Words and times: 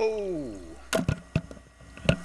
Oh! 0.00 0.54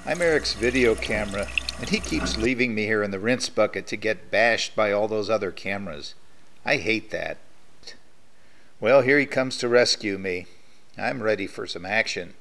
I'm 0.06 0.22
Eric's 0.22 0.54
video 0.54 0.94
camera, 0.94 1.48
and 1.80 1.90
he 1.90 2.00
keeps 2.00 2.38
leaving 2.38 2.76
me 2.76 2.84
here 2.86 3.02
in 3.02 3.10
the 3.10 3.18
rinse 3.18 3.50
bucket 3.50 3.88
to 3.88 3.98
get 3.98 4.30
bashed 4.30 4.76
by 4.76 4.92
all 4.92 5.08
those 5.08 5.28
other 5.28 5.52
cameras. 5.52 6.14
I 6.64 6.78
hate 6.78 7.10
that. 7.10 7.38
Well, 8.80 9.02
here 9.02 9.18
he 9.18 9.26
comes 9.26 9.58
to 9.58 9.68
rescue 9.68 10.20
me. 10.20 10.46
I'm 11.00 11.24
ready 11.24 11.48
for 11.48 11.66
some 11.66 11.84
action. 11.84 12.36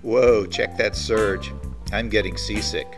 Whoa, 0.00 0.46
check 0.46 0.78
that 0.78 0.96
surge. 0.96 1.52
I'm 1.92 2.08
getting 2.08 2.38
seasick. 2.38 2.88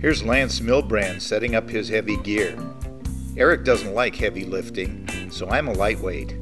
Here's 0.00 0.22
Lance 0.22 0.60
Milbrand 0.60 1.20
setting 1.20 1.56
up 1.56 1.68
his 1.68 1.88
heavy 1.88 2.16
gear. 2.18 2.56
Eric 3.34 3.64
doesn't 3.64 3.94
like 3.94 4.14
heavy 4.14 4.44
lifting, 4.44 5.08
so 5.30 5.48
I'm 5.48 5.66
a 5.68 5.72
lightweight. 5.72 6.36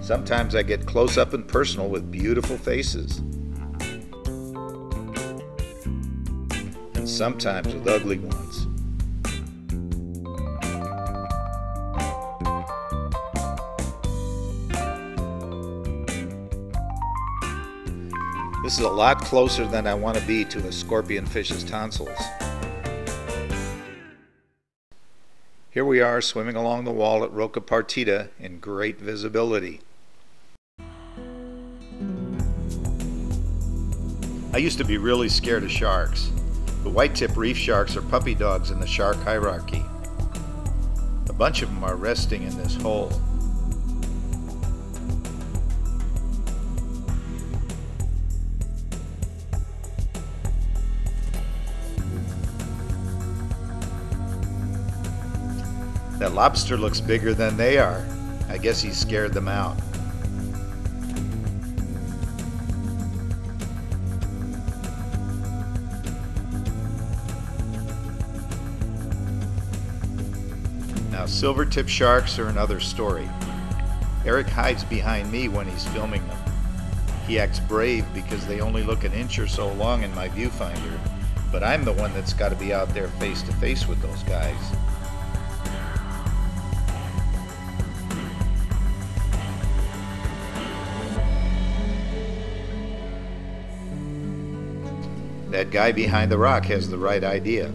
Sometimes 0.00 0.54
I 0.54 0.62
get 0.62 0.86
close 0.86 1.18
up 1.18 1.34
and 1.34 1.46
personal 1.46 1.90
with 1.90 2.10
beautiful 2.10 2.56
faces. 2.56 3.18
And 6.94 7.06
sometimes 7.06 7.74
with 7.74 7.86
ugly 7.86 8.18
ones. 8.18 8.66
This 18.62 18.78
is 18.78 18.84
a 18.84 18.88
lot 18.88 19.20
closer 19.20 19.66
than 19.66 19.86
I 19.86 19.92
want 19.92 20.16
to 20.16 20.26
be 20.26 20.46
to 20.46 20.66
a 20.66 20.72
scorpion 20.72 21.26
fish's 21.26 21.62
tonsils. 21.62 22.18
Here 25.72 25.84
we 25.84 26.00
are 26.00 26.20
swimming 26.20 26.56
along 26.56 26.82
the 26.82 26.90
wall 26.90 27.22
at 27.22 27.30
Roca 27.30 27.60
Partida 27.60 28.30
in 28.40 28.58
great 28.58 28.98
visibility. 28.98 29.80
I 34.52 34.56
used 34.56 34.78
to 34.78 34.84
be 34.84 34.98
really 34.98 35.28
scared 35.28 35.62
of 35.62 35.70
sharks. 35.70 36.32
The 36.82 36.90
white 36.90 37.14
tip 37.14 37.36
reef 37.36 37.56
sharks 37.56 37.96
are 37.96 38.02
puppy 38.02 38.34
dogs 38.34 38.72
in 38.72 38.80
the 38.80 38.86
shark 38.86 39.18
hierarchy. 39.18 39.84
A 41.28 41.32
bunch 41.32 41.62
of 41.62 41.68
them 41.68 41.84
are 41.84 41.94
resting 41.94 42.42
in 42.42 42.56
this 42.56 42.74
hole. 42.74 43.12
That 56.20 56.34
lobster 56.34 56.76
looks 56.76 57.00
bigger 57.00 57.32
than 57.32 57.56
they 57.56 57.78
are. 57.78 58.04
I 58.50 58.58
guess 58.58 58.82
he 58.82 58.90
scared 58.90 59.32
them 59.32 59.48
out. 59.48 59.74
Now, 71.10 71.24
silver 71.24 71.64
tip 71.64 71.88
sharks 71.88 72.38
are 72.38 72.48
another 72.48 72.80
story. 72.80 73.26
Eric 74.26 74.48
hides 74.48 74.84
behind 74.84 75.32
me 75.32 75.48
when 75.48 75.66
he's 75.66 75.86
filming 75.88 76.28
them. 76.28 76.38
He 77.26 77.38
acts 77.38 77.60
brave 77.60 78.04
because 78.12 78.46
they 78.46 78.60
only 78.60 78.82
look 78.82 79.04
an 79.04 79.14
inch 79.14 79.38
or 79.38 79.48
so 79.48 79.72
long 79.72 80.02
in 80.02 80.14
my 80.14 80.28
viewfinder, 80.28 80.98
but 81.50 81.64
I'm 81.64 81.82
the 81.82 81.94
one 81.94 82.12
that's 82.12 82.34
got 82.34 82.50
to 82.50 82.56
be 82.56 82.74
out 82.74 82.92
there 82.92 83.08
face 83.08 83.40
to 83.40 83.52
face 83.54 83.88
with 83.88 84.02
those 84.02 84.22
guys. 84.24 84.60
That 95.50 95.72
guy 95.72 95.90
behind 95.90 96.30
the 96.30 96.38
rock 96.38 96.64
has 96.66 96.88
the 96.88 96.96
right 96.96 97.24
idea. 97.24 97.72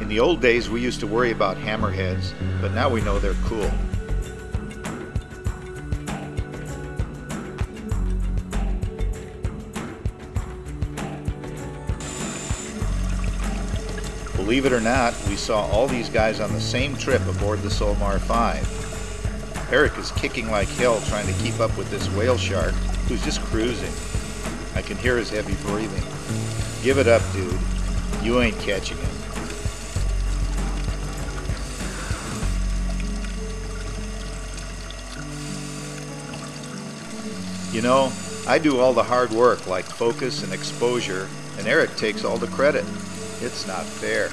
In 0.00 0.08
the 0.08 0.20
old 0.20 0.40
days, 0.40 0.70
we 0.70 0.80
used 0.80 1.00
to 1.00 1.06
worry 1.06 1.32
about 1.32 1.58
hammerheads, 1.58 2.32
but 2.62 2.72
now 2.72 2.88
we 2.88 3.02
know 3.02 3.18
they're 3.18 3.34
cool. 3.44 3.70
Believe 14.46 14.64
it 14.64 14.72
or 14.72 14.80
not, 14.80 15.12
we 15.28 15.34
saw 15.34 15.66
all 15.72 15.88
these 15.88 16.08
guys 16.08 16.38
on 16.38 16.52
the 16.52 16.60
same 16.60 16.96
trip 16.96 17.20
aboard 17.26 17.62
the 17.62 17.68
Solmar 17.68 18.20
5. 18.20 19.68
Eric 19.72 19.98
is 19.98 20.12
kicking 20.12 20.48
like 20.52 20.68
hell 20.68 21.00
trying 21.08 21.26
to 21.26 21.32
keep 21.42 21.58
up 21.58 21.76
with 21.76 21.90
this 21.90 22.08
whale 22.10 22.38
shark 22.38 22.72
who's 23.08 23.24
just 23.24 23.40
cruising. 23.40 23.90
I 24.76 24.82
can 24.82 24.98
hear 24.98 25.16
his 25.16 25.30
heavy 25.30 25.54
breathing. 25.68 26.04
Give 26.84 26.98
it 26.98 27.08
up, 27.08 27.22
dude. 27.32 27.58
You 28.22 28.40
ain't 28.40 28.56
catching 28.60 28.98
him. 28.98 29.10
You 37.74 37.82
know, 37.82 38.12
I 38.46 38.60
do 38.60 38.78
all 38.78 38.92
the 38.92 39.02
hard 39.02 39.32
work 39.32 39.66
like 39.66 39.86
focus 39.86 40.44
and 40.44 40.52
exposure, 40.52 41.28
and 41.58 41.66
Eric 41.66 41.96
takes 41.96 42.24
all 42.24 42.38
the 42.38 42.46
credit. 42.46 42.84
It's 43.42 43.66
not 43.66 43.84
fair. 43.84 44.30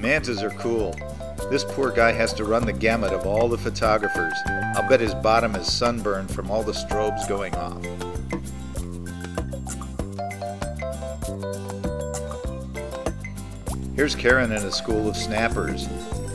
Mantas 0.00 0.42
are 0.42 0.50
cool. 0.50 0.94
This 1.50 1.64
poor 1.64 1.90
guy 1.90 2.12
has 2.12 2.32
to 2.34 2.44
run 2.44 2.64
the 2.64 2.72
gamut 2.72 3.12
of 3.12 3.26
all 3.26 3.48
the 3.48 3.58
photographers. 3.58 4.34
I'll 4.76 4.88
bet 4.88 5.00
his 5.00 5.14
bottom 5.14 5.56
is 5.56 5.70
sunburned 5.70 6.30
from 6.30 6.50
all 6.50 6.62
the 6.62 6.72
strobes 6.72 7.28
going 7.28 7.54
off. 7.56 8.09
Here's 14.00 14.14
Karen 14.14 14.50
in 14.50 14.62
a 14.62 14.72
school 14.72 15.10
of 15.10 15.14
snappers. 15.14 15.86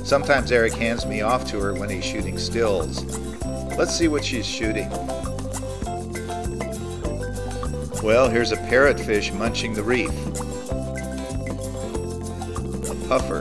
Sometimes 0.03 0.51
Eric 0.51 0.73
hands 0.73 1.03
me 1.07 1.21
off 1.21 1.49
to 1.49 1.59
her 1.59 1.73
when 1.73 1.89
he's 1.89 2.05
shooting 2.05 2.37
stills. 2.37 3.03
Let's 3.75 3.91
see 3.97 4.07
what 4.07 4.23
she's 4.23 4.45
shooting. 4.45 4.87
Well, 8.03 8.29
here's 8.29 8.51
a 8.51 8.57
parrotfish 8.69 9.35
munching 9.35 9.73
the 9.73 9.81
reef. 9.81 10.11
A 12.87 13.07
puffer. 13.07 13.39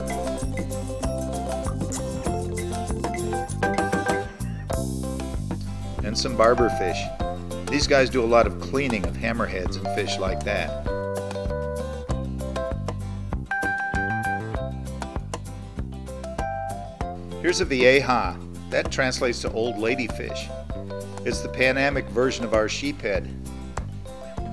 And 6.03 6.17
some 6.17 6.35
barberfish. 6.35 7.69
These 7.69 7.85
guys 7.85 8.09
do 8.09 8.23
a 8.23 8.25
lot 8.25 8.47
of 8.47 8.59
cleaning 8.59 9.05
of 9.05 9.15
hammerheads 9.15 9.77
and 9.77 9.85
fish 9.95 10.17
like 10.17 10.43
that. 10.45 10.94
Here's 17.45 17.61
a 17.61 17.65
vieja. 17.65 18.35
That 18.71 18.91
translates 18.91 19.41
to 19.41 19.51
old 19.51 19.75
ladyfish. 19.75 20.49
It's 21.27 21.41
the 21.41 21.47
Panamic 21.47 22.09
version 22.09 22.43
of 22.43 22.55
our 22.55 22.65
sheephead. 22.65 23.29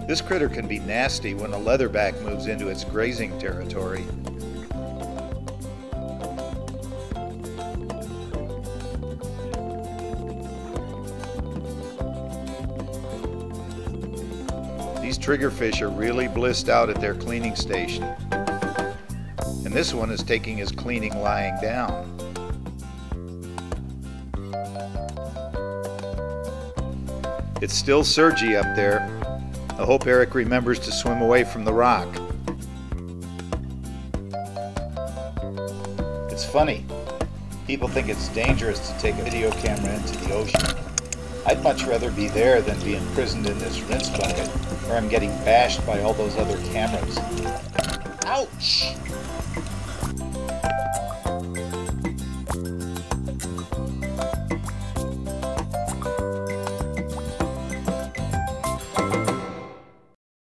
This 0.06 0.20
critter 0.20 0.50
can 0.50 0.68
be 0.68 0.78
nasty 0.78 1.32
when 1.32 1.54
a 1.54 1.56
leatherback 1.56 2.20
moves 2.20 2.48
into 2.48 2.68
its 2.68 2.84
grazing 2.84 3.38
territory. 3.38 4.04
These 15.00 15.18
triggerfish 15.18 15.80
are 15.80 15.88
really 15.88 16.28
blissed 16.28 16.68
out 16.68 16.90
at 16.90 17.00
their 17.00 17.14
cleaning 17.14 17.56
station. 17.56 18.04
And 19.64 19.72
this 19.72 19.94
one 19.94 20.10
is 20.10 20.22
taking 20.22 20.58
his 20.58 20.70
cleaning 20.70 21.16
lying 21.22 21.58
down. 21.62 22.21
It's 27.62 27.74
still 27.74 28.02
surgy 28.02 28.56
up 28.56 28.74
there. 28.74 29.08
I 29.78 29.84
hope 29.84 30.08
Eric 30.08 30.34
remembers 30.34 30.80
to 30.80 30.90
swim 30.90 31.22
away 31.22 31.44
from 31.44 31.64
the 31.64 31.72
rock. 31.72 32.08
It's 36.28 36.44
funny. 36.44 36.84
People 37.68 37.86
think 37.86 38.08
it's 38.08 38.26
dangerous 38.30 38.90
to 38.90 38.98
take 38.98 39.14
a 39.14 39.22
video 39.22 39.52
camera 39.52 39.94
into 39.94 40.16
the 40.24 40.34
ocean. 40.34 40.60
I'd 41.46 41.62
much 41.62 41.84
rather 41.84 42.10
be 42.10 42.26
there 42.26 42.60
than 42.62 42.80
be 42.80 42.96
imprisoned 42.96 43.46
in 43.46 43.56
this 43.60 43.80
rinse 43.82 44.10
bucket, 44.10 44.48
where 44.88 44.96
I'm 44.96 45.08
getting 45.08 45.30
bashed 45.44 45.86
by 45.86 46.00
all 46.02 46.14
those 46.14 46.36
other 46.36 46.60
cameras. 46.72 47.16
Ouch! 48.26 48.96